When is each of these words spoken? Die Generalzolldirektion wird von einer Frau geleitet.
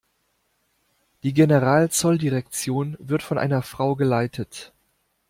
Die 1.21 1.31
Generalzolldirektion 1.31 2.97
wird 2.99 3.21
von 3.21 3.37
einer 3.37 3.61
Frau 3.61 3.95
geleitet. 3.95 4.73